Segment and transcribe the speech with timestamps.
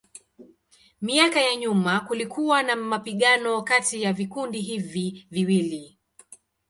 [1.01, 5.97] Miaka ya nyuma kulikuwa na mapigano kati ya vikundi hivi viwili.